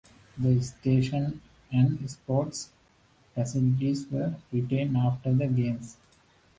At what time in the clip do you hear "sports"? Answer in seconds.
2.09-2.71